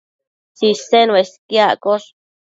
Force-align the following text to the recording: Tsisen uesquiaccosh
Tsisen 0.55 1.07
uesquiaccosh 1.15 2.07